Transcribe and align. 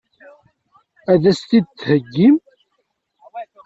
Ad 1.11 1.23
as-t-id-theggim? 1.29 2.35